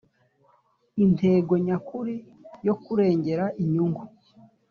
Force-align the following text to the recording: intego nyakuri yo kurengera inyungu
intego 1.03 1.53
nyakuri 1.65 2.15
yo 2.65 2.73
kurengera 2.83 3.45
inyungu 3.63 4.03